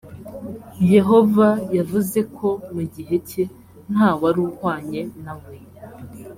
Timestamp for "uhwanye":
4.47-5.01